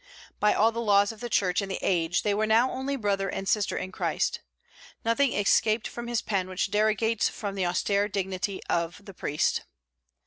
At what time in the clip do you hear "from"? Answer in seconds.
5.87-6.07, 7.29-7.53